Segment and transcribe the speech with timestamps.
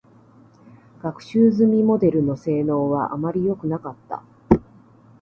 [1.03, 4.23] 学習済みモデルの性能は、あまりよくなかった。